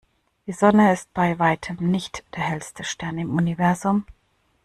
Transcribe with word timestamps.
Die 0.47 0.51
Sonne 0.51 0.91
ist 0.91 1.13
bei 1.13 1.37
Weitem 1.37 1.77
nicht 1.91 2.23
der 2.35 2.41
hellste 2.41 2.83
Stern 2.83 3.19
im 3.19 3.35
Universum. 3.37 4.07